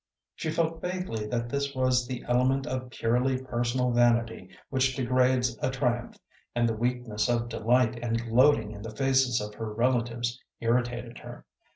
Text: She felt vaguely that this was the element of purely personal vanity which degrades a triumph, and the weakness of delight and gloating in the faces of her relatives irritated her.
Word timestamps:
She 0.33 0.49
felt 0.49 0.81
vaguely 0.81 1.27
that 1.27 1.47
this 1.47 1.75
was 1.75 2.07
the 2.07 2.23
element 2.27 2.65
of 2.65 2.89
purely 2.89 3.37
personal 3.39 3.91
vanity 3.91 4.49
which 4.71 4.95
degrades 4.95 5.55
a 5.61 5.69
triumph, 5.69 6.17
and 6.55 6.67
the 6.67 6.73
weakness 6.73 7.29
of 7.29 7.49
delight 7.49 7.99
and 8.03 8.19
gloating 8.19 8.71
in 8.71 8.81
the 8.81 8.95
faces 8.95 9.39
of 9.39 9.53
her 9.53 9.71
relatives 9.71 10.41
irritated 10.59 11.19
her. 11.19 11.45